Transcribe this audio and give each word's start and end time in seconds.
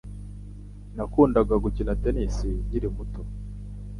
Nakundaga 0.95 1.55
gukina 1.63 1.91
tennis 2.01 2.35
nkiri 2.65 2.85
umunyeshuri 2.87 2.87
muto. 2.95 3.21